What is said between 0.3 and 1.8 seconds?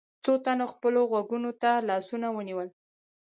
تنو خپلو غوږونو ته